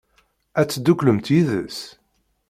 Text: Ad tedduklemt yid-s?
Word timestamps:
Ad 0.59 0.67
tedduklemt 0.67 1.27
yid-s? 1.33 1.79